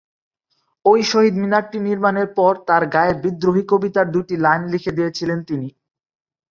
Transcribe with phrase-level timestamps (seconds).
[0.85, 5.67] ওই শহীদ মিনারটি নির্মাণের পর তার গায়ে বিদ্রোহী কবিতার দুটি লাইন লিখে দিয়েছিলেন তিনি।